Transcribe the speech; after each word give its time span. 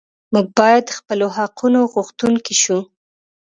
موږ 0.33 0.47
باید 0.59 0.83
د 0.85 0.91
خپلو 0.99 1.27
حقونو 1.37 1.79
غوښتونکي 1.93 2.55
شو. 2.63 2.79